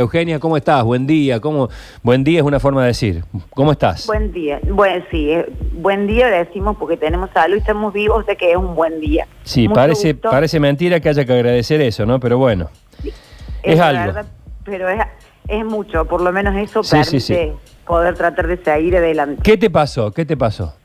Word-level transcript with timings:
Eugenia, 0.00 0.38
¿cómo 0.38 0.58
estás? 0.58 0.84
Buen 0.84 1.06
día. 1.06 1.40
¿Cómo? 1.40 1.70
Buen 2.02 2.22
día 2.22 2.40
es 2.40 2.44
una 2.44 2.60
forma 2.60 2.82
de 2.82 2.88
decir. 2.88 3.24
¿Cómo 3.54 3.72
estás? 3.72 4.06
Buen 4.06 4.30
día. 4.30 4.60
Bueno, 4.70 5.02
sí, 5.10 5.30
eh, 5.30 5.46
buen 5.72 6.06
día 6.06 6.28
le 6.28 6.44
decimos 6.44 6.76
porque 6.78 6.98
tenemos 6.98 7.30
salud 7.32 7.56
y 7.56 7.60
estamos 7.60 7.94
vivos, 7.94 8.20
o 8.20 8.26
sea 8.26 8.34
que 8.34 8.50
es 8.50 8.58
un 8.58 8.74
buen 8.74 9.00
día. 9.00 9.26
Sí, 9.44 9.62
Mucho 9.68 9.74
parece, 9.80 10.12
gusto. 10.12 10.28
parece 10.30 10.60
mentira 10.60 11.00
que 11.00 11.08
haya 11.08 11.24
que 11.24 11.32
agradecer 11.32 11.80
eso, 11.80 12.04
¿no? 12.04 12.20
Pero 12.20 12.36
bueno. 12.36 12.68
es 13.62 13.78
la 13.78 13.88
algo. 13.88 14.04
verdad, 14.12 14.26
pero 14.66 14.86
es, 14.90 15.00
es 15.48 15.64
mucho, 15.64 16.04
por 16.04 16.20
lo 16.20 16.30
menos 16.30 16.54
eso 16.56 16.82
Sí, 16.82 16.90
permite 16.90 17.20
sí, 17.20 17.20
sí. 17.20 17.52
poder 17.86 18.14
tratar 18.16 18.48
de 18.48 18.62
seguir 18.62 18.98
adelante. 18.98 19.40
¿Qué 19.42 19.56
te 19.56 19.70
pasó? 19.70 20.12
¿Qué 20.12 20.26
te 20.26 20.36
pasó? 20.36 20.76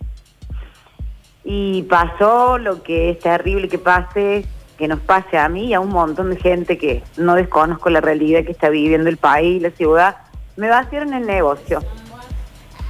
Y 1.43 1.81
pasó 1.83 2.57
lo 2.57 2.81
que 2.81 3.09
es 3.09 3.19
terrible 3.19 3.67
que 3.67 3.77
pase, 3.77 4.45
que 4.81 4.87
nos 4.87 4.99
pase 4.99 5.37
a 5.37 5.47
mí 5.47 5.67
y 5.67 5.73
a 5.75 5.79
un 5.79 5.89
montón 5.89 6.31
de 6.31 6.37
gente 6.37 6.75
que 6.79 7.03
no 7.15 7.35
desconozco 7.35 7.91
la 7.91 8.01
realidad 8.01 8.43
que 8.43 8.51
está 8.51 8.69
viviendo 8.69 9.09
el 9.09 9.17
país, 9.17 9.61
la 9.61 9.69
ciudad. 9.69 10.15
Me 10.57 10.69
vaciaron 10.69 11.13
el 11.13 11.27
negocio. 11.27 11.83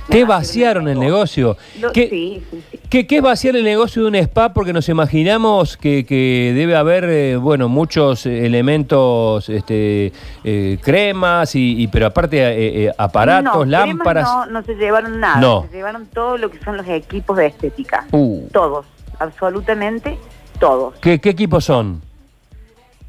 ¿Te 0.07 0.23
vaciaron 0.23 0.87
el 0.87 0.97
negocio? 0.99 1.57
Lo- 1.81 1.91
¿Qué, 1.91 2.09
sí, 2.09 2.43
sí, 2.49 2.63
sí. 2.71 2.79
qué- 2.89 3.05
qué 3.07 3.17
es 3.17 3.21
vaciar 3.21 3.55
el 3.57 3.63
negocio 3.65 4.01
de 4.03 4.07
un 4.07 4.15
spa? 4.15 4.53
Porque 4.53 4.71
nos 4.73 4.87
imaginamos 4.87 5.75
que, 5.75 6.05
que 6.05 6.53
debe 6.55 6.75
haber, 6.77 7.03
eh, 7.05 7.35
bueno, 7.35 7.67
muchos 7.67 8.25
eh, 8.25 8.45
elementos, 8.45 9.49
este, 9.49 10.13
eh, 10.45 10.77
cremas, 10.81 11.55
y, 11.55 11.81
y- 11.81 11.87
pero 11.87 12.07
aparte 12.07 12.37
eh, 12.85 12.91
aparatos, 12.97 13.53
No, 13.53 13.65
lámparas. 13.65 14.23
No, 14.23 14.45
no 14.47 14.63
se 14.63 14.75
llevaron 14.75 15.19
nada. 15.19 15.39
No. 15.41 15.67
Se 15.69 15.75
llevaron 15.75 16.05
todo 16.07 16.37
lo 16.37 16.49
que 16.51 16.59
son 16.63 16.77
los 16.77 16.87
equipos 16.87 17.35
de 17.37 17.47
estética. 17.47 18.05
Uh, 18.11 18.47
Todos, 18.51 18.85
absolutamente 19.19 20.17
todos. 20.61 20.93
¿qué, 20.99 21.19
¿Qué 21.19 21.31
equipos 21.31 21.65
son? 21.65 22.01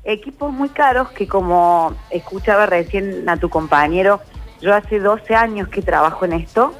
Equipos 0.02 0.52
muy 0.52 0.70
caros 0.70 1.10
que 1.10 1.28
como 1.28 1.94
escuchaba 2.10 2.66
recién 2.66 3.28
a 3.28 3.36
tu 3.36 3.48
compañero, 3.48 4.20
yo 4.60 4.74
hace 4.74 4.98
12 4.98 5.34
años 5.36 5.68
que 5.68 5.82
trabajo 5.82 6.24
en 6.24 6.32
esto 6.32 6.72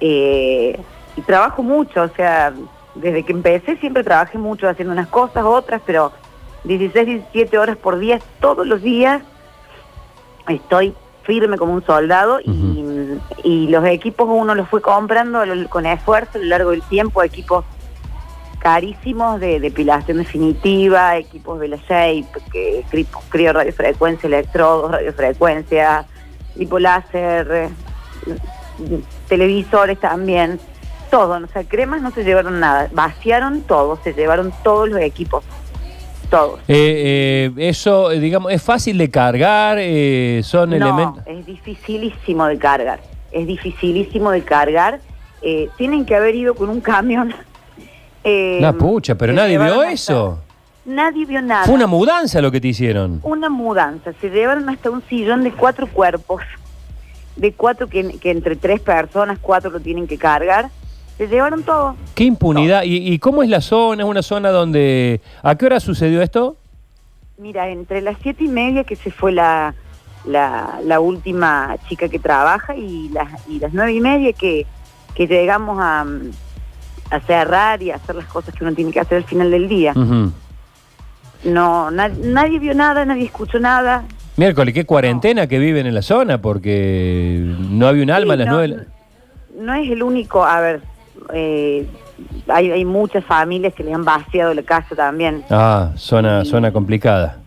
eh, 0.00 0.80
y 1.16 1.20
trabajo 1.22 1.62
mucho, 1.62 2.02
o 2.02 2.08
sea, 2.08 2.54
desde 2.94 3.24
que 3.24 3.32
empecé 3.32 3.76
siempre 3.76 4.04
trabajé 4.04 4.38
mucho 4.38 4.68
haciendo 4.68 4.92
unas 4.92 5.08
cosas, 5.08 5.44
otras, 5.44 5.82
pero 5.84 6.12
16, 6.64 7.06
17 7.06 7.58
horas 7.58 7.76
por 7.76 7.98
día, 7.98 8.20
todos 8.40 8.66
los 8.66 8.80
días 8.80 9.22
estoy 10.48 10.94
firme 11.24 11.58
como 11.58 11.74
un 11.74 11.84
soldado 11.84 12.40
y, 12.40 13.18
y 13.44 13.68
los 13.68 13.84
equipos 13.84 14.28
uno 14.30 14.54
los 14.54 14.68
fue 14.68 14.80
comprando 14.80 15.42
con 15.68 15.84
esfuerzo 15.84 16.38
a 16.38 16.40
lo 16.40 16.46
largo 16.46 16.70
del 16.70 16.82
tiempo, 16.82 17.22
equipos 17.22 17.64
carísimos 18.72 19.40
de 19.40 19.60
depilación 19.60 20.18
definitiva, 20.18 21.16
equipos 21.16 21.58
de 21.58 21.68
la 21.68 21.76
Shape, 21.78 22.26
que 22.52 22.84
cri- 22.92 23.06
crío 23.30 23.54
radiofrecuencia, 23.54 24.26
electrodos, 24.26 24.90
radiofrecuencia, 24.92 26.04
hipoláser, 26.54 27.70
televisores 29.26 29.98
también, 29.98 30.60
todo, 31.10 31.42
o 31.42 31.46
sea, 31.46 31.64
cremas 31.64 32.02
no 32.02 32.10
se 32.10 32.24
llevaron 32.24 32.60
nada, 32.60 32.90
vaciaron 32.92 33.62
todo, 33.62 33.98
se 34.04 34.12
llevaron 34.12 34.52
todos 34.62 34.86
los 34.90 35.00
equipos, 35.00 35.42
todos. 36.28 36.60
Eh, 36.68 37.50
eh, 37.56 37.68
eso, 37.70 38.10
eh, 38.12 38.20
digamos, 38.20 38.52
es 38.52 38.62
fácil 38.62 38.98
de 38.98 39.10
cargar, 39.10 39.78
eh, 39.80 40.42
son 40.44 40.68
No, 40.68 40.76
elementos... 40.76 41.22
es 41.26 41.46
dificilísimo 41.46 42.44
de 42.44 42.58
cargar, 42.58 43.00
es 43.32 43.46
dificilísimo 43.46 44.30
de 44.30 44.42
cargar, 44.42 45.00
tienen 45.78 46.04
que 46.04 46.14
haber 46.14 46.34
ido 46.34 46.54
con 46.54 46.68
un 46.68 46.82
camión. 46.82 47.32
Eh, 48.28 48.58
La 48.60 48.72
pucha, 48.72 49.14
pero 49.16 49.32
nadie 49.32 49.58
vio 49.58 49.82
eso. 49.82 50.40
Nadie 50.84 51.26
vio 51.26 51.42
nada. 51.42 51.64
Fue 51.64 51.74
una 51.74 51.86
mudanza 51.86 52.40
lo 52.40 52.50
que 52.50 52.60
te 52.60 52.68
hicieron. 52.68 53.20
una 53.22 53.48
mudanza. 53.50 54.12
Se 54.20 54.30
llevaron 54.30 54.68
hasta 54.68 54.90
un 54.90 55.02
sillón 55.08 55.44
de 55.44 55.52
cuatro 55.52 55.86
cuerpos, 55.86 56.42
de 57.36 57.52
cuatro 57.52 57.86
que, 57.88 58.18
que 58.18 58.30
entre 58.30 58.56
tres 58.56 58.80
personas, 58.80 59.38
cuatro 59.40 59.70
lo 59.70 59.80
tienen 59.80 60.06
que 60.06 60.16
cargar. 60.16 60.70
Se 61.18 61.26
llevaron 61.26 61.62
todo. 61.62 61.96
Qué 62.14 62.24
impunidad. 62.24 62.84
¿Y, 62.84 63.12
y 63.12 63.18
cómo 63.18 63.42
es 63.42 63.48
la 63.48 63.60
zona? 63.60 64.04
¿Es 64.04 64.08
una 64.08 64.22
zona 64.22 64.50
donde... 64.50 65.20
¿A 65.42 65.56
qué 65.56 65.66
hora 65.66 65.80
sucedió 65.80 66.22
esto? 66.22 66.56
Mira, 67.38 67.68
entre 67.68 68.00
las 68.02 68.16
siete 68.22 68.44
y 68.44 68.48
media 68.48 68.84
que 68.84 68.96
se 68.96 69.10
fue 69.10 69.32
la, 69.32 69.74
la, 70.24 70.78
la 70.84 71.00
última 71.00 71.76
chica 71.88 72.08
que 72.08 72.18
trabaja 72.18 72.74
y 72.76 73.08
las, 73.10 73.28
y 73.48 73.58
las 73.58 73.72
nueve 73.74 73.92
y 73.92 74.00
media 74.00 74.32
que, 74.32 74.64
que 75.14 75.26
llegamos 75.26 75.78
a, 75.80 76.06
a 77.10 77.20
cerrar 77.20 77.82
y 77.82 77.90
a 77.90 77.96
hacer 77.96 78.14
las 78.16 78.26
cosas 78.26 78.54
que 78.54 78.64
uno 78.64 78.74
tiene 78.74 78.90
que 78.92 79.00
hacer 79.00 79.18
al 79.18 79.24
final 79.24 79.50
del 79.50 79.68
día. 79.68 79.94
No, 81.44 81.90
na- 81.90 82.08
nadie 82.08 82.58
vio 82.58 82.74
nada, 82.74 83.04
nadie 83.04 83.24
escuchó 83.24 83.58
nada. 83.60 84.04
Miércoles, 84.36 84.74
qué 84.74 84.84
cuarentena 84.84 85.46
que 85.46 85.58
viven 85.58 85.86
en 85.86 85.94
la 85.94 86.02
zona, 86.02 86.40
porque 86.40 87.40
no 87.70 87.86
había 87.86 88.02
un 88.02 88.10
alma 88.10 88.34
a 88.34 88.36
Sí, 88.36 88.38
las 88.38 88.48
no, 88.48 88.54
nueve... 88.54 88.86
No 89.58 89.74
es 89.74 89.90
el 89.90 90.02
único, 90.04 90.44
a 90.44 90.60
ver, 90.60 90.80
eh, 91.34 91.84
hay, 92.48 92.70
hay 92.70 92.84
muchas 92.84 93.24
familias 93.24 93.74
que 93.74 93.82
le 93.82 93.92
han 93.92 94.04
vaciado 94.04 94.54
la 94.54 94.62
casa 94.62 94.94
también. 94.94 95.42
Ah, 95.50 95.90
zona, 95.96 96.44
zona 96.44 96.72
complicada. 96.72 97.38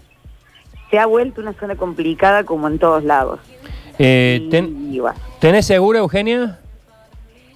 Se 0.89 0.99
ha 0.99 1.05
vuelto 1.05 1.39
una 1.39 1.53
zona 1.53 1.75
complicada 1.75 2.43
como 2.43 2.67
en 2.67 2.79
todos 2.79 3.03
lados. 3.05 3.39
Eh, 3.97 4.41
Y, 4.43 4.49
ten- 4.49 4.97
bueno, 4.99 5.17
¿Tenés 5.39 5.65
seguro, 5.65 5.99
Eugenia? 5.99 6.59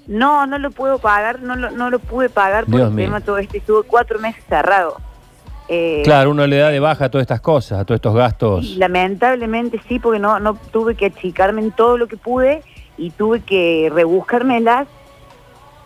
No, 0.07 0.45
no 0.45 0.57
lo 0.59 0.71
puedo 0.71 0.99
pagar, 0.99 1.41
no 1.41 1.55
lo, 1.55 1.71
no 1.71 1.89
lo 1.89 1.99
pude 1.99 2.29
pagar 2.29 2.65
por 2.65 2.75
Dios 2.75 2.87
el 2.89 2.93
mío. 2.93 3.05
tema 3.05 3.21
todo 3.21 3.37
este. 3.37 3.57
Estuve 3.57 3.83
cuatro 3.83 4.19
meses 4.19 4.43
cerrado. 4.47 4.97
Eh, 5.67 6.01
Claro, 6.03 6.29
uno 6.31 6.45
le 6.45 6.57
da 6.57 6.69
de 6.69 6.79
baja 6.79 7.05
a 7.05 7.09
todas 7.09 7.23
estas 7.23 7.41
cosas, 7.41 7.79
a 7.79 7.85
todos 7.85 7.97
estos 7.97 8.13
gastos. 8.13 8.65
y 8.65 8.75
lamentablemente 8.75 9.81
sí, 9.87 9.97
porque 9.99 10.19
no, 10.19 10.39
no 10.39 10.55
tuve 10.71 10.95
que 10.95 11.07
achicarme 11.07 11.61
en 11.61 11.71
todo 11.71 11.97
lo 11.97 12.07
que 12.07 12.17
pude 12.17 12.61
y 12.97 13.09
tuve 13.09 13.41
que 13.41 13.91
rebuscármelas 13.93 14.87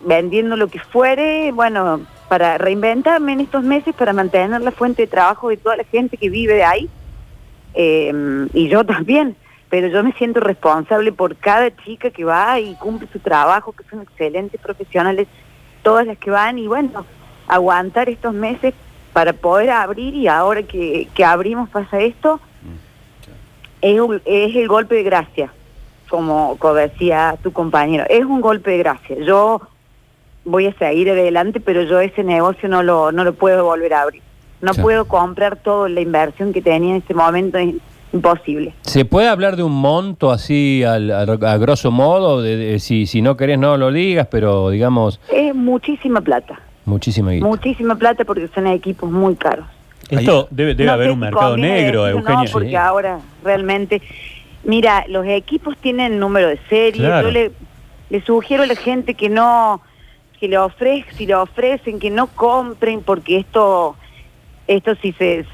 vendiendo 0.02 0.56
lo 0.56 0.68
que 0.68 0.78
fuere, 0.80 1.50
bueno, 1.52 2.00
para 2.28 2.58
reinventarme 2.58 3.32
en 3.32 3.40
estos 3.40 3.62
meses, 3.62 3.94
para 3.94 4.12
mantener 4.12 4.60
la 4.60 4.70
fuente 4.70 5.02
de 5.02 5.08
trabajo 5.08 5.48
de 5.48 5.56
toda 5.56 5.76
la 5.76 5.84
gente 5.84 6.16
que 6.16 6.30
vive 6.30 6.54
de 6.54 6.64
ahí, 6.64 6.88
eh, 7.74 8.46
y 8.54 8.68
yo 8.68 8.84
también, 8.84 9.36
pero 9.70 9.86
yo 9.88 10.02
me 10.02 10.12
siento 10.14 10.40
responsable 10.40 11.12
por 11.12 11.36
cada 11.36 11.74
chica 11.84 12.10
que 12.10 12.24
va 12.24 12.58
y 12.60 12.74
cumple 12.74 13.08
su 13.12 13.20
trabajo, 13.20 13.72
que 13.72 13.84
son 13.88 14.02
excelentes 14.02 14.60
profesionales, 14.60 15.28
todas 15.82 16.06
las 16.06 16.18
que 16.18 16.30
van, 16.30 16.58
y 16.58 16.66
bueno, 16.66 17.06
aguantar 17.48 18.08
estos 18.08 18.34
meses 18.34 18.74
para 19.12 19.32
poder 19.32 19.70
abrir 19.70 20.14
y 20.14 20.26
ahora 20.28 20.62
que, 20.64 21.08
que 21.14 21.24
abrimos 21.24 21.68
pasa 21.70 22.00
esto, 22.00 22.40
es, 23.80 24.00
un- 24.00 24.20
es 24.24 24.54
el 24.56 24.68
golpe 24.68 24.96
de 24.96 25.02
gracia, 25.04 25.52
como, 26.08 26.56
como 26.58 26.74
decía 26.74 27.36
tu 27.42 27.52
compañero, 27.52 28.04
es 28.10 28.24
un 28.24 28.40
golpe 28.40 28.72
de 28.72 28.78
gracia. 28.78 29.16
Yo 29.20 29.60
voy 30.44 30.66
a 30.66 30.74
seguir 30.74 31.10
adelante, 31.10 31.60
pero 31.60 31.82
yo 31.82 32.00
ese 32.00 32.24
negocio 32.24 32.68
no 32.68 32.82
lo, 32.82 33.12
no 33.12 33.24
lo 33.24 33.34
puedo 33.34 33.64
volver 33.64 33.94
a 33.94 34.02
abrir. 34.02 34.22
No 34.60 34.72
Claro. 34.72 34.82
puedo 34.82 35.04
comprar 35.06 35.56
toda 35.56 35.88
la 35.88 36.00
inversión 36.02 36.52
que 36.52 36.60
tenía 36.60 36.90
en 36.90 36.96
este 36.96 37.14
momento, 37.14 37.56
es 37.56 37.74
imposible. 38.12 38.74
¿Se 38.82 39.04
puede 39.04 39.28
hablar 39.28 39.56
de 39.56 39.62
un 39.62 39.72
monto 39.72 40.30
así 40.30 40.82
al- 40.84 41.10
al- 41.10 41.44
a, 41.44 41.56
grosso 41.58 41.90
modo? 41.90 42.42
De, 42.42 42.56
de- 42.56 42.78
si, 42.78 43.06
si 43.06 43.22
no 43.22 43.36
querés 43.36 43.58
no 43.58 43.76
lo 43.76 43.92
digas, 43.92 44.26
pero 44.30 44.70
digamos, 44.70 45.20
Es 45.32 45.54
muchísima 45.54 46.20
plata, 46.20 46.60
muchísima 46.84 47.32
guita. 47.32 47.46
muchísima 47.46 47.94
plata 47.96 48.24
porque 48.24 48.48
son 48.48 48.66
equipos 48.66 49.10
muy 49.10 49.34
caros. 49.36 49.66
Esto 50.08 50.48
debe, 50.50 50.74
debe 50.74 50.86
No 50.86 50.92
haber 50.92 51.10
un 51.12 51.20
mercado 51.20 51.56
negro, 51.56 52.08
Eugenia. 52.08 52.42
No, 52.44 52.50
porque 52.52 52.70
Sí. 52.70 52.74
ahora 52.74 53.20
realmente, 53.44 54.02
mira, 54.64 55.04
los 55.08 55.24
equipos 55.26 55.76
tienen 55.76 56.18
número 56.18 56.48
de 56.48 56.58
serie. 56.68 57.02
Claro. 57.04 57.28
Yo 57.28 57.32
le, 57.32 57.52
le 58.10 58.20
sugiero 58.24 58.64
a 58.64 58.66
la 58.66 58.74
gente 58.74 59.14
que 59.14 59.28
no, 59.28 59.80
que 60.40 60.48
le 60.48 60.58
ofrezcan, 60.58 61.14
si 61.14 61.26
le 61.26 61.36
ofrecen, 61.36 62.00
que 62.00 62.10
no 62.10 62.26
compren, 62.26 63.02
porque 63.02 63.36
esto, 63.36 63.94
esto 64.70 64.94
si 64.94 65.12
se, 65.12 65.44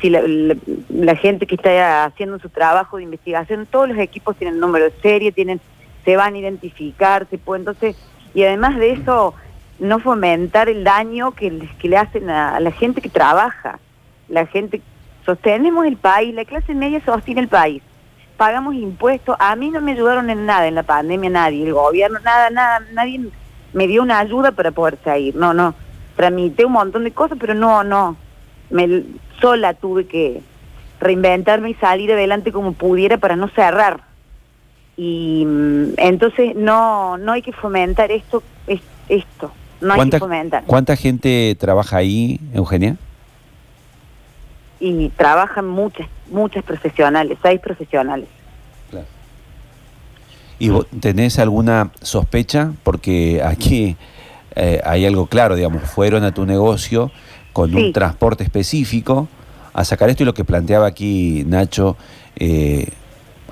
si 0.00 0.10
la, 0.10 1.16
gente 1.16 1.46
que 1.46 1.56
está 1.56 2.04
haciendo 2.04 2.38
su 2.38 2.48
trabajo 2.48 2.98
de 2.98 3.02
investigación, 3.02 3.66
todos 3.66 3.88
los 3.88 3.98
equipos 3.98 4.36
tienen 4.36 4.60
número 4.60 4.84
de 4.84 4.92
serie, 5.02 5.32
tienen, 5.32 5.60
se 6.04 6.16
van 6.16 6.34
a 6.34 6.38
identificar, 6.38 7.26
se 7.28 7.36
puede, 7.36 7.62
entonces, 7.62 7.96
y 8.32 8.44
además 8.44 8.78
de 8.78 8.92
eso, 8.92 9.34
no 9.80 9.98
fomentar 9.98 10.68
el 10.68 10.84
daño 10.84 11.32
que 11.32 11.50
le 11.50 11.96
hacen 11.96 12.30
a, 12.30 12.56
a 12.56 12.60
la 12.60 12.70
gente 12.70 13.00
que 13.00 13.08
trabaja. 13.08 13.80
La 14.28 14.46
gente, 14.46 14.80
sostenemos 15.26 15.84
el 15.84 15.96
país, 15.96 16.32
la 16.32 16.44
clase 16.44 16.72
media 16.72 17.04
sostiene 17.04 17.40
el 17.40 17.48
país, 17.48 17.82
pagamos 18.36 18.76
impuestos, 18.76 19.34
a 19.40 19.56
mí 19.56 19.70
no 19.70 19.80
me 19.80 19.92
ayudaron 19.92 20.30
en 20.30 20.46
nada 20.46 20.68
en 20.68 20.76
la 20.76 20.84
pandemia, 20.84 21.28
nadie, 21.28 21.66
el 21.66 21.72
gobierno, 21.72 22.20
nada, 22.20 22.50
nada, 22.50 22.80
nadie 22.92 23.20
me 23.72 23.88
dio 23.88 24.02
una 24.02 24.20
ayuda 24.20 24.52
para 24.52 24.70
poder 24.70 24.96
salir, 25.02 25.34
no, 25.34 25.52
no, 25.52 25.74
tramité 26.14 26.64
un 26.64 26.72
montón 26.72 27.02
de 27.02 27.10
cosas, 27.10 27.36
pero 27.40 27.54
no, 27.54 27.82
no, 27.82 28.16
me, 28.70 29.02
sola 29.40 29.74
tuve 29.74 30.06
que 30.06 30.40
reinventarme 31.00 31.70
y 31.70 31.74
salir 31.74 32.12
adelante 32.12 32.52
como 32.52 32.72
pudiera 32.72 33.18
para 33.18 33.36
no 33.36 33.48
cerrar. 33.48 34.00
Y 34.96 35.44
mm, 35.46 35.94
entonces 35.96 36.54
no, 36.56 37.16
no 37.18 37.32
hay 37.32 37.42
que 37.42 37.52
fomentar 37.52 38.10
esto, 38.12 38.42
es- 38.66 38.80
esto, 39.08 39.50
no 39.80 39.88
hay 39.94 39.96
que 39.96 39.96
¿Cuánta, 39.96 40.18
fomentar. 40.18 40.64
¿Cuánta 40.66 40.96
gente 40.96 41.56
trabaja 41.58 41.96
ahí, 41.98 42.40
Eugenia? 42.54 42.96
y 44.82 45.10
trabajan 45.10 45.68
muchas, 45.68 46.08
muchas 46.30 46.64
profesionales, 46.64 47.36
seis 47.42 47.60
profesionales. 47.60 48.28
¿Y 50.58 50.68
vos 50.68 50.86
tenés 51.00 51.38
alguna 51.38 51.90
sospecha? 52.02 52.72
Porque 52.82 53.42
aquí 53.42 53.96
eh, 54.56 54.80
hay 54.84 55.06
algo 55.06 55.26
claro, 55.26 55.54
digamos, 55.54 55.82
fueron 55.84 56.22
a 56.24 56.32
tu 56.32 56.44
negocio 56.44 57.10
con 57.52 57.74
un 57.74 57.92
transporte 57.92 58.44
específico 58.44 59.28
a 59.72 59.84
sacar 59.84 60.10
esto 60.10 60.22
y 60.22 60.26
lo 60.26 60.34
que 60.34 60.44
planteaba 60.44 60.86
aquí 60.86 61.44
Nacho, 61.46 61.96
eh, 62.36 62.88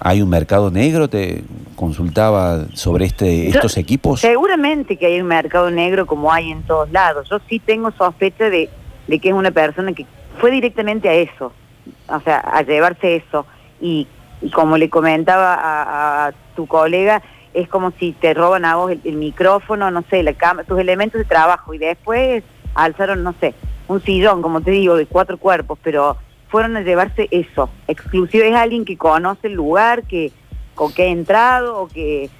¿hay 0.00 0.22
un 0.22 0.28
mercado 0.28 0.70
negro? 0.70 1.08
¿Te 1.08 1.44
consultaba 1.76 2.66
sobre 2.74 3.04
este 3.06 3.48
estos 3.48 3.76
equipos? 3.76 4.20
Seguramente 4.20 4.96
que 4.96 5.06
hay 5.06 5.20
un 5.20 5.26
mercado 5.26 5.70
negro 5.70 6.06
como 6.06 6.32
hay 6.32 6.50
en 6.50 6.62
todos 6.62 6.90
lados. 6.90 7.28
Yo 7.28 7.38
sí 7.48 7.58
tengo 7.58 7.90
sospecha 7.92 8.50
de, 8.50 8.68
de 9.06 9.18
que 9.18 9.28
es 9.28 9.34
una 9.34 9.50
persona 9.50 9.92
que 9.92 10.06
fue 10.40 10.50
directamente 10.50 11.08
a 11.08 11.14
eso, 11.14 11.52
o 12.08 12.20
sea, 12.20 12.38
a 12.38 12.62
llevarse 12.62 13.16
eso. 13.16 13.46
Y, 13.80 14.06
como 14.54 14.78
le 14.78 14.88
comentaba 14.88 15.56
a, 16.26 16.32
tu 16.54 16.68
colega, 16.68 17.22
es 17.54 17.68
como 17.68 17.90
si 17.98 18.12
te 18.12 18.34
roban 18.34 18.64
a 18.64 18.76
vos 18.76 18.92
el, 19.04 19.16
micrófono, 19.16 19.90
no 19.90 20.04
sé, 20.08 20.22
la 20.22 20.32
cama, 20.34 20.62
tus 20.62 20.78
elementos 20.78 21.18
de 21.18 21.24
trabajo 21.24 21.74
y 21.74 21.78
después 21.78 22.44
alzaron, 22.74 23.24
no 23.24 23.34
sé, 23.40 23.54
un 23.88 24.02
sillón, 24.02 24.42
como 24.42 24.60
te 24.60 24.70
digo, 24.70 24.96
de 24.96 25.06
cuatro 25.06 25.38
cuerpos, 25.38 25.78
pero 25.82 26.16
fueron 26.48 26.76
a 26.76 26.82
llevarse 26.82 27.28
eso. 27.30 27.70
Exclusivo 27.88 28.44
es 28.44 28.54
alguien 28.54 28.84
que 28.84 28.96
conoce 28.96 29.48
el 29.48 29.54
lugar, 29.54 30.04
que, 30.04 30.30
o 30.76 30.90
que 30.90 31.04
ha 31.04 31.06
entrado, 31.06 31.78
o 31.78 31.88
que 31.88 32.30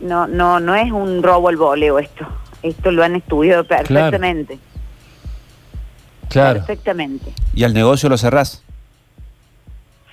no, 0.00 0.26
no, 0.26 0.60
no 0.60 0.74
es 0.74 0.90
un 0.90 1.22
robo 1.22 1.48
al 1.48 1.56
voleo 1.56 1.98
esto. 1.98 2.26
Esto 2.62 2.90
lo 2.90 3.04
han 3.04 3.14
estudiado 3.16 3.64
perfectamente. 3.64 4.58
Claro. 6.28 6.60
Perfectamente. 6.60 7.32
¿Y 7.54 7.64
al 7.64 7.74
negocio 7.74 8.08
lo 8.08 8.18
cerrás? 8.18 8.62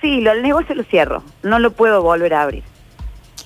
Sí, 0.00 0.20
lo, 0.20 0.30
al 0.30 0.42
negocio 0.42 0.74
lo 0.74 0.84
cierro. 0.84 1.22
No 1.42 1.58
lo 1.58 1.72
puedo 1.72 2.02
volver 2.02 2.34
a 2.34 2.42
abrir. 2.42 2.62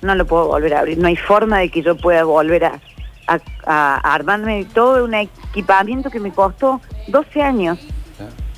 No 0.02 0.14
lo 0.14 0.26
puedo 0.26 0.46
volver 0.48 0.74
a 0.74 0.80
abrir. 0.80 0.98
No 0.98 1.08
hay 1.08 1.16
forma 1.16 1.58
de 1.58 1.70
que 1.70 1.82
yo 1.82 1.96
pueda 1.96 2.24
volver 2.24 2.64
a, 2.64 2.80
a, 3.26 4.14
armarme 4.14 4.66
todo 4.72 5.04
un 5.04 5.14
equipamiento 5.14 6.10
que 6.10 6.20
me 6.20 6.32
costó 6.32 6.80
12 7.08 7.42
años. 7.42 7.78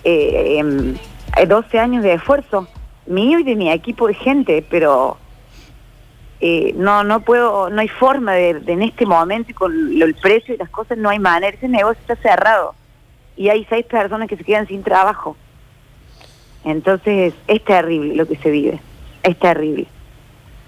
Eh, 0.04 0.62
12 1.46 1.76
em, 1.76 1.82
años 1.82 2.02
de 2.02 2.14
esfuerzo 2.14 2.68
mío 3.06 3.38
y 3.38 3.42
de 3.42 3.56
mi 3.56 3.70
equipo 3.70 4.06
de 4.06 4.14
gente, 4.14 4.64
pero 4.68 5.16
eh, 6.40 6.72
no 6.76 7.02
no 7.02 7.20
puedo, 7.20 7.68
no 7.70 7.80
hay 7.80 7.88
forma 7.88 8.34
de, 8.34 8.62
en 8.66 8.82
este 8.82 9.06
momento 9.06 9.52
con 9.54 9.72
el 10.00 10.14
precio 10.14 10.54
y 10.54 10.58
las 10.58 10.70
cosas 10.70 10.98
no 10.98 11.08
hay 11.08 11.18
manera. 11.18 11.56
Ese 11.56 11.68
negocio 11.68 12.00
está 12.00 12.16
cerrado 12.16 12.74
y 13.36 13.48
hay 13.48 13.66
seis 13.68 13.86
personas 13.86 14.28
que 14.28 14.36
se 14.36 14.44
quedan 14.44 14.66
sin 14.66 14.82
trabajo. 14.82 15.36
Entonces 16.64 17.34
es 17.46 17.64
terrible 17.64 18.14
lo 18.14 18.26
que 18.26 18.36
se 18.36 18.50
vive, 18.50 18.80
es 19.22 19.38
terrible, 19.38 19.86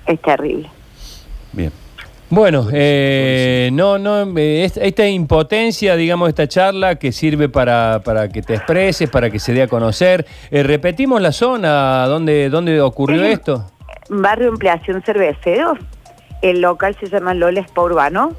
es 0.07 0.21
terrible. 0.21 0.71
Bien. 1.53 1.73
Bueno, 2.31 2.69
eh, 2.73 3.71
no, 3.73 3.99
no, 3.99 4.23
eh, 4.39 4.65
esta 4.65 5.09
impotencia, 5.09 5.97
digamos, 5.97 6.29
esta 6.29 6.47
charla 6.47 6.95
que 6.95 7.11
sirve 7.11 7.49
para, 7.49 8.03
para 8.05 8.29
que 8.29 8.41
te 8.41 8.55
expreses, 8.55 9.11
para 9.11 9.31
que 9.31 9.41
se 9.41 9.53
dé 9.53 9.63
a 9.63 9.67
conocer. 9.67 10.25
Eh, 10.53 10.63
repetimos 10.63 11.21
la 11.21 11.33
zona 11.33 12.07
donde, 12.07 12.49
donde 12.49 12.81
ocurrió 12.81 13.25
esto. 13.25 13.65
Barrio 14.09 14.51
Ampliación 14.51 15.03
Cerveceros. 15.03 15.77
El 16.41 16.61
local 16.61 16.97
se 17.01 17.09
llama 17.09 17.35
Lola 17.35 17.63
Spa 17.63 17.83
Urbano. 17.83 18.33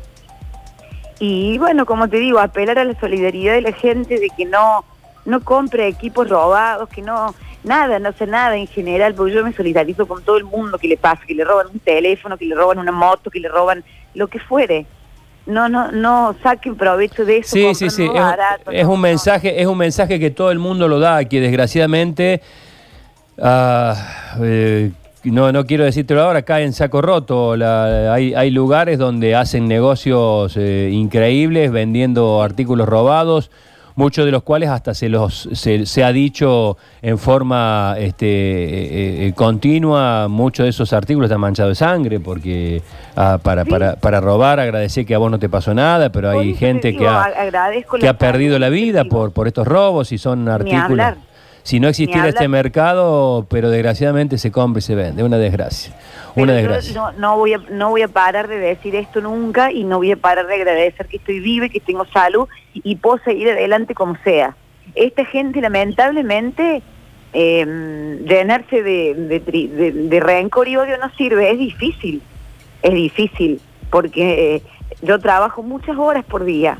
Y 1.19 1.57
bueno, 1.57 1.85
como 1.85 2.07
te 2.07 2.17
digo, 2.17 2.39
apelar 2.39 2.79
a 2.79 2.85
la 2.85 2.97
solidaridad 2.97 3.55
de 3.55 3.61
la 3.61 3.73
gente 3.73 4.19
de 4.19 4.29
que 4.29 4.45
no, 4.45 4.85
no 5.25 5.41
compre 5.41 5.87
equipos 5.89 6.29
robados, 6.29 6.87
que 6.87 7.01
no, 7.01 7.35
nada, 7.63 7.99
no 7.99 8.11
sé 8.13 8.27
nada 8.27 8.55
en 8.55 8.67
general, 8.67 9.13
porque 9.13 9.33
yo 9.33 9.43
me 9.43 9.53
solidarizo 9.53 10.07
con 10.07 10.23
todo 10.23 10.37
el 10.37 10.45
mundo 10.45 10.77
que 10.77 10.87
le 10.87 10.97
pasa, 10.97 11.21
que 11.27 11.35
le 11.35 11.43
roban 11.43 11.67
un 11.73 11.79
teléfono, 11.79 12.37
que 12.37 12.45
le 12.45 12.55
roban 12.55 12.79
una 12.79 12.91
moto, 12.91 13.29
que 13.29 13.39
le 13.39 13.49
roban 13.49 13.83
lo 14.13 14.27
que 14.27 14.39
fuere. 14.39 14.85
No, 15.45 15.69
no, 15.69 15.91
no 15.91 16.35
saquen 16.43 16.75
provecho 16.75 17.25
de 17.25 17.37
eso. 17.37 17.55
Sí, 17.55 17.73
sí, 17.73 17.89
sí. 17.89 18.07
es, 18.71 18.85
un 18.85 19.01
mensaje, 19.01 19.59
es 19.59 19.67
un 19.67 19.77
mensaje 19.77 20.19
que 20.19 20.29
todo 20.29 20.51
el 20.51 20.59
mundo 20.59 20.87
lo 20.87 20.99
da, 20.99 21.25
que 21.25 21.41
desgraciadamente 21.41 22.41
ah, 23.41 23.95
eh, 24.41 24.91
no, 25.23 25.51
no 25.51 25.65
quiero 25.65 25.83
decírtelo 25.83 26.21
ahora, 26.21 26.39
acá 26.39 26.61
en 26.61 26.73
Saco 26.73 27.01
Roto 27.01 27.53
hay, 27.53 28.33
hay, 28.33 28.51
lugares 28.51 28.97
donde 28.97 29.35
hacen 29.35 29.67
negocios 29.67 30.55
eh, 30.57 30.89
increíbles 30.91 31.71
vendiendo 31.71 32.41
artículos 32.41 32.87
robados, 32.87 33.51
muchos 34.01 34.25
de 34.25 34.31
los 34.31 34.41
cuales 34.41 34.69
hasta 34.69 34.95
se 34.95 35.09
los 35.09 35.47
se, 35.53 36.03
ha 36.03 36.11
dicho 36.11 36.75
en 37.03 37.19
forma 37.19 37.95
este, 37.99 38.25
eh, 38.25 39.27
eh, 39.27 39.33
continua, 39.33 40.27
muchos 40.27 40.63
de 40.63 40.71
esos 40.71 40.91
artículos 40.91 41.29
están 41.29 41.39
manchados 41.39 41.71
de 41.71 41.75
sangre, 41.75 42.19
porque 42.19 42.81
ah, 43.15 43.37
para, 43.41 43.63
para, 43.63 43.95
para 43.97 44.19
robar 44.19 44.59
agradecer 44.59 45.05
que 45.05 45.13
a 45.13 45.19
vos 45.19 45.29
no 45.29 45.37
te 45.37 45.49
pasó 45.49 45.75
nada, 45.75 46.11
pero 46.11 46.31
hay 46.31 46.55
gente 46.55 46.95
que 46.95 47.07
ha, 47.07 47.31
que 47.99 48.07
ha 48.07 48.17
perdido 48.17 48.57
la 48.57 48.69
vida 48.69 49.05
por, 49.05 49.31
por 49.33 49.47
estos 49.47 49.67
robos 49.67 50.11
y 50.11 50.17
son 50.17 50.49
artículos 50.49 51.13
si 51.63 51.79
no 51.79 51.87
existiera 51.87 52.27
este 52.27 52.47
mercado, 52.47 53.45
pero 53.49 53.69
desgraciadamente 53.69 54.37
se 54.37 54.51
compra 54.51 54.79
y 54.79 54.81
se 54.81 54.95
vende, 54.95 55.23
una 55.23 55.37
desgracia. 55.37 55.93
una 56.35 56.53
desgracia. 56.53 57.13
No, 57.17 57.37
voy 57.37 57.53
a, 57.53 57.57
no 57.69 57.89
voy 57.89 58.01
a 58.01 58.07
parar 58.07 58.47
de 58.47 58.57
decir 58.57 58.95
esto 58.95 59.21
nunca 59.21 59.71
y 59.71 59.83
no 59.83 59.97
voy 59.97 60.11
a 60.11 60.17
parar 60.17 60.47
de 60.47 60.55
agradecer 60.55 61.07
que 61.07 61.17
estoy 61.17 61.39
viva 61.39 61.67
y 61.67 61.69
que 61.69 61.79
tengo 61.79 62.05
salud 62.05 62.47
y, 62.73 62.95
puedo 62.95 63.19
seguir 63.23 63.49
adelante 63.49 63.93
como 63.93 64.17
sea. 64.23 64.55
Esta 64.95 65.23
gente 65.25 65.61
lamentablemente 65.61 66.81
eh, 67.33 68.19
llenarse 68.25 68.83
de, 68.83 69.13
de, 69.13 69.93
de, 70.09 70.19
rencor 70.19 70.67
y 70.67 70.75
odio 70.75 70.97
no 70.97 71.09
sirve, 71.15 71.51
es 71.51 71.59
difícil, 71.59 72.21
es 72.81 72.93
difícil, 72.93 73.61
porque 73.89 74.55
eh, 74.55 74.63
yo 75.01 75.19
trabajo 75.19 75.63
muchas 75.63 75.97
horas 75.97 76.25
por 76.25 76.43
día 76.43 76.77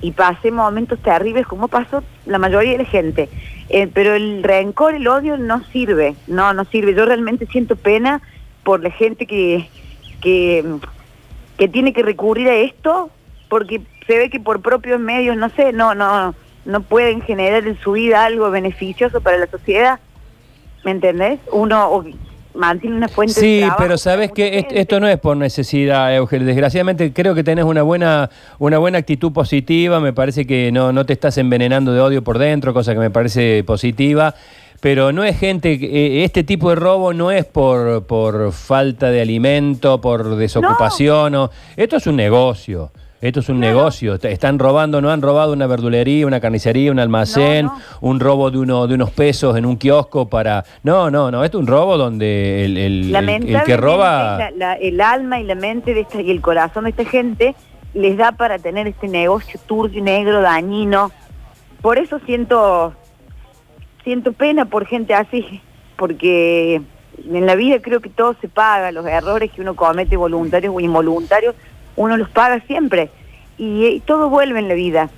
y 0.00 0.12
pasé 0.12 0.50
momentos 0.50 0.98
terribles 0.98 1.46
como 1.46 1.68
pasó 1.68 2.02
la 2.26 2.38
mayoría 2.38 2.72
de 2.72 2.78
la 2.78 2.84
gente. 2.84 3.28
Eh, 3.68 3.88
pero 3.92 4.14
el 4.14 4.42
rencor, 4.42 4.94
el 4.94 5.08
odio 5.08 5.38
no 5.38 5.64
sirve, 5.64 6.14
no, 6.26 6.52
no 6.52 6.64
sirve. 6.66 6.94
Yo 6.94 7.06
realmente 7.06 7.46
siento 7.46 7.76
pena 7.76 8.20
por 8.62 8.82
la 8.82 8.90
gente 8.90 9.26
que, 9.26 9.68
que, 10.20 10.64
que 11.56 11.68
tiene 11.68 11.92
que 11.92 12.02
recurrir 12.02 12.48
a 12.48 12.56
esto 12.56 13.10
porque 13.48 13.80
se 14.06 14.18
ve 14.18 14.30
que 14.30 14.40
por 14.40 14.60
propios 14.60 15.00
medios, 15.00 15.36
no 15.36 15.48
sé, 15.50 15.72
no, 15.72 15.94
no, 15.94 16.34
no 16.64 16.80
pueden 16.82 17.22
generar 17.22 17.66
en 17.66 17.78
su 17.78 17.92
vida 17.92 18.24
algo 18.24 18.50
beneficioso 18.50 19.20
para 19.20 19.38
la 19.38 19.46
sociedad. 19.46 20.00
¿Me 20.84 20.90
entendés? 20.90 21.40
Uno, 21.50 22.04
una 22.54 23.08
fuente 23.08 23.34
sí, 23.34 23.62
pero 23.76 23.98
sabes 23.98 24.30
que 24.32 24.66
esto 24.70 25.00
no 25.00 25.08
es 25.08 25.18
por 25.18 25.36
necesidad, 25.36 26.14
Eugenio. 26.14 26.46
Desgraciadamente 26.46 27.12
creo 27.12 27.34
que 27.34 27.42
tenés 27.42 27.64
una 27.64 27.82
buena, 27.82 28.30
una 28.58 28.78
buena 28.78 28.98
actitud 28.98 29.32
positiva. 29.32 30.00
Me 30.00 30.12
parece 30.12 30.46
que 30.46 30.70
no, 30.72 30.92
no 30.92 31.04
te 31.04 31.12
estás 31.12 31.36
envenenando 31.38 31.92
de 31.92 32.00
odio 32.00 32.22
por 32.22 32.38
dentro, 32.38 32.72
cosa 32.72 32.92
que 32.92 33.00
me 33.00 33.10
parece 33.10 33.64
positiva. 33.64 34.34
Pero 34.80 35.12
no 35.12 35.24
es 35.24 35.38
gente, 35.38 35.72
eh, 35.72 36.24
este 36.24 36.44
tipo 36.44 36.68
de 36.68 36.76
robo 36.76 37.14
no 37.14 37.30
es 37.30 37.44
por, 37.46 38.06
por 38.06 38.52
falta 38.52 39.10
de 39.10 39.22
alimento, 39.22 40.00
por 40.00 40.36
desocupación. 40.36 41.34
O, 41.34 41.50
esto 41.76 41.96
es 41.96 42.06
un 42.06 42.16
negocio. 42.16 42.92
Esto 43.20 43.40
es 43.40 43.48
un 43.48 43.58
negocio. 43.58 44.14
Están 44.14 44.58
robando, 44.58 45.00
no 45.00 45.10
han 45.10 45.22
robado 45.22 45.52
una 45.52 45.66
verdulería, 45.66 46.26
una 46.26 46.40
carnicería, 46.40 46.92
un 46.92 46.98
almacén, 46.98 47.70
un 48.00 48.20
robo 48.20 48.50
de, 48.50 48.58
uno, 48.58 48.86
de 48.86 48.94
unos 48.94 49.10
pesos 49.12 49.56
en 49.56 49.64
un 49.64 49.76
kiosco 49.76 50.28
para... 50.28 50.64
No, 50.82 51.10
no, 51.10 51.30
no. 51.30 51.42
Esto 51.42 51.58
es 51.58 51.62
un 51.62 51.66
robo 51.66 51.96
donde 51.96 52.66
el, 52.66 52.76
el, 52.76 53.62
que 53.64 53.76
roba... 53.76 54.50
el 54.78 55.00
alma 55.00 55.40
y 55.40 55.44
la 55.44 55.54
mente 55.54 55.94
de 55.94 56.02
esta, 56.02 56.20
y 56.20 56.30
el 56.30 56.42
corazón 56.42 56.84
de 56.84 56.90
esta 56.90 57.04
gente 57.06 57.54
les 57.94 58.16
da 58.16 58.32
para 58.32 58.58
tener 58.58 58.86
este 58.88 59.08
negocio 59.08 59.58
turbio, 59.66 60.02
negro, 60.02 60.42
dañino. 60.42 61.10
Por 61.80 61.98
eso 61.98 62.18
siento, 62.26 62.92
siento 64.02 64.32
pena 64.32 64.66
por 64.66 64.86
gente 64.86 65.14
así, 65.14 65.60
porque 65.96 66.82
en 67.24 67.46
la 67.46 67.54
vida 67.54 67.80
creo 67.80 68.00
que 68.00 68.10
todo 68.10 68.36
se 68.40 68.48
paga, 68.48 68.92
los 68.92 69.06
errores 69.06 69.50
que 69.52 69.60
uno 69.60 69.76
comete 69.76 70.16
voluntarios 70.16 70.74
o 70.74 70.80
involuntarios 70.80 71.54
uno 71.96 72.16
los 72.16 72.28
paga 72.30 72.60
siempre 72.66 73.10
y, 73.58 74.00
todo 74.00 74.28
vuelve 74.28 74.58
en 74.58 74.68
la 74.68 74.74
vida. 74.74 75.10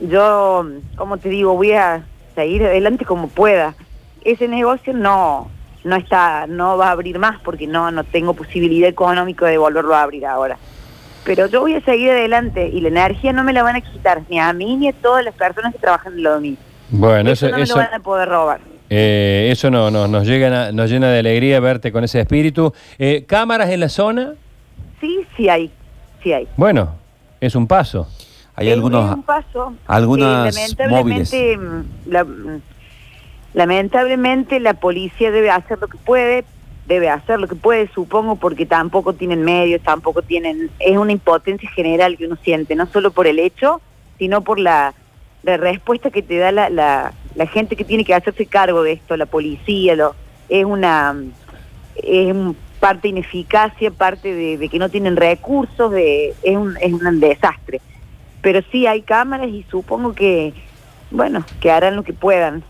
Yo, 0.00 0.66
como 0.96 1.18
te 1.18 1.28
digo, 1.28 1.54
voy 1.54 1.72
a 1.72 2.04
seguir 2.34 2.64
adelante 2.64 3.04
como 3.04 3.28
pueda. 3.28 3.74
Ese 4.24 4.48
negocio 4.48 4.92
no 4.92 5.50
no 5.84 5.96
está 5.96 6.46
no 6.46 6.76
va 6.78 6.88
a 6.88 6.90
abrir 6.92 7.18
más 7.18 7.40
porque 7.42 7.66
no 7.66 7.90
no 7.90 8.04
tengo 8.04 8.34
posibilidad 8.34 8.88
económica 8.88 9.46
de 9.46 9.58
volverlo 9.58 9.94
a 9.94 10.02
abrir 10.02 10.26
ahora. 10.26 10.56
Pero 11.24 11.46
yo 11.46 11.60
voy 11.60 11.74
a 11.74 11.80
seguir 11.80 12.10
adelante 12.10 12.68
y 12.68 12.80
la 12.80 12.88
energía 12.88 13.32
no 13.32 13.44
me 13.44 13.52
la 13.52 13.62
van 13.62 13.76
a 13.76 13.80
quitar 13.80 14.22
ni 14.28 14.38
a 14.38 14.52
mí 14.52 14.76
ni 14.76 14.88
a 14.88 14.92
todas 14.92 15.24
las 15.24 15.34
personas 15.34 15.72
que 15.72 15.78
trabajan 15.78 16.14
en 16.14 16.22
lo 16.22 16.40
mío. 16.40 16.56
Bueno, 16.88 17.30
eso, 17.30 17.48
no 17.48 17.58
me 17.58 17.66
lo 17.66 17.76
van 17.76 17.94
a 17.94 18.00
poder 18.00 18.28
robar. 18.28 18.60
Eh, 18.90 19.48
eso 19.50 19.70
no, 19.70 19.90
no, 19.90 20.06
nos, 20.06 20.26
llega, 20.26 20.70
nos 20.72 20.90
llena 20.90 21.10
de 21.10 21.20
alegría 21.20 21.58
verte 21.60 21.92
con 21.92 22.04
ese 22.04 22.20
espíritu. 22.20 22.74
Eh, 22.98 23.24
¿Cámaras 23.26 23.70
en 23.70 23.80
la 23.80 23.88
zona? 23.88 24.34
Sí, 25.00 25.20
sí 25.36 25.48
hay 25.48 25.70
hay. 26.30 26.46
Bueno, 26.56 26.94
es 27.40 27.54
un 27.54 27.66
paso. 27.66 28.06
Hay 28.54 28.70
algunos, 28.70 29.16
un 29.16 29.22
paso. 29.22 29.74
Algunas 29.86 30.54
lamentablemente, 30.54 31.56
mm, 31.56 31.84
mm, 32.06 32.62
lamentablemente 33.54 34.60
la 34.60 34.74
policía 34.74 35.30
debe 35.30 35.50
hacer 35.50 35.78
lo 35.80 35.88
que 35.88 35.98
puede, 35.98 36.44
debe 36.86 37.08
hacer 37.08 37.40
lo 37.40 37.48
que 37.48 37.54
puede, 37.54 37.88
supongo, 37.88 38.36
porque 38.36 38.66
tampoco 38.66 39.14
tienen 39.14 39.42
medios, 39.42 39.80
tampoco 39.82 40.22
tienen, 40.22 40.70
es 40.78 40.96
una 40.96 41.12
impotencia 41.12 41.68
general 41.70 42.16
que 42.16 42.26
uno 42.26 42.36
siente, 42.36 42.76
no 42.76 42.86
solo 42.86 43.10
por 43.10 43.26
el 43.26 43.38
hecho, 43.38 43.80
sino 44.18 44.42
por 44.42 44.58
la, 44.58 44.94
la 45.42 45.56
respuesta 45.56 46.10
que 46.10 46.22
te 46.22 46.36
da 46.36 46.52
la, 46.52 46.68
la, 46.68 47.14
la 47.34 47.46
gente 47.46 47.74
que 47.74 47.84
tiene 47.84 48.04
que 48.04 48.14
hacerse 48.14 48.46
cargo 48.46 48.82
de 48.82 48.92
esto, 48.92 49.16
la 49.16 49.26
policía, 49.26 49.96
lo, 49.96 50.14
es 50.48 50.64
una 50.64 51.16
es 51.96 52.34
parte 52.82 53.06
ineficacia, 53.06 53.92
parte 53.92 54.34
de, 54.34 54.68
que 54.68 54.76
no 54.80 54.88
tienen 54.88 55.14
recursos, 55.14 55.92
de, 55.92 56.34
es, 56.42 56.56
un, 56.56 56.76
es 56.80 56.92
un 56.92 57.20
desastre. 57.20 57.80
Pero 58.40 58.60
sí 58.72 58.88
hay 58.88 59.02
cámaras 59.02 59.50
y 59.50 59.64
supongo 59.70 60.16
que, 60.16 60.52
bueno, 61.12 61.44
que 61.60 61.70
harán 61.70 61.94
lo 61.94 62.02
que 62.02 62.12
puedan. 62.12 62.64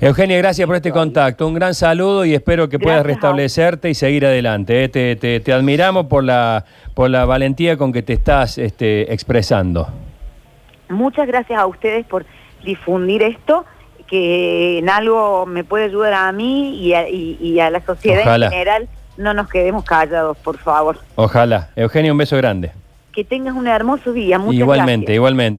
Eugenia, 0.00 0.38
gracias 0.38 0.66
por 0.66 0.74
este 0.74 0.90
contacto. 0.90 1.46
Un 1.46 1.54
gran 1.54 1.72
saludo 1.72 2.24
y 2.24 2.34
espero 2.34 2.68
que 2.68 2.80
puedas 2.80 3.06
restablecerte 3.06 3.90
y 3.90 3.94
seguir 3.94 4.26
adelante. 4.26 4.82
¿eh? 4.82 4.88
Te, 4.88 5.14
te, 5.14 5.38
te, 5.38 5.52
admiramos 5.52 6.06
por 6.06 6.24
la, 6.24 6.64
por 6.94 7.10
la 7.10 7.24
valentía 7.26 7.76
con 7.76 7.92
que 7.92 8.02
te 8.02 8.12
estás 8.12 8.58
este, 8.58 9.12
expresando. 9.14 9.86
Muchas 10.88 11.28
gracias 11.28 11.60
a 11.60 11.66
ustedes 11.66 12.04
por 12.06 12.26
difundir 12.64 13.22
esto 13.22 13.66
que 14.06 14.78
en 14.78 14.88
algo 14.88 15.46
me 15.46 15.64
puede 15.64 15.84
ayudar 15.84 16.14
a 16.14 16.32
mí 16.32 16.76
y 16.78 17.60
a, 17.60 17.70
la 17.70 17.80
sociedad 17.84 18.20
en 18.20 18.50
general. 18.50 18.88
No 19.16 19.32
nos 19.32 19.48
quedemos 19.48 19.84
callados, 19.84 20.36
por 20.38 20.58
favor. 20.58 20.98
Ojalá. 21.14 21.70
Eugenia, 21.76 22.12
un 22.12 22.18
beso 22.18 22.36
grande. 22.36 22.72
Que 23.12 23.24
tengas 23.24 23.54
un 23.54 23.68
hermoso 23.68 24.12
día. 24.12 24.38
Muchas 24.38 24.58
igualmente, 24.58 25.14
igualmente. 25.14 25.52